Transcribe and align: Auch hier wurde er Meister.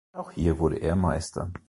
Auch 0.13 0.31
hier 0.31 0.57
wurde 0.57 0.77
er 0.77 0.95
Meister. 0.95 1.51